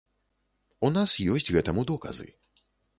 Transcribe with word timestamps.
У 0.89 0.91
нас 0.97 1.11
ёсць 1.35 1.53
гэтаму 1.59 1.81
доказы. 1.95 2.27